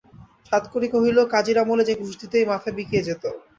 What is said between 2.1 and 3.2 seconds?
দিতেই মাথা বিকিয়ে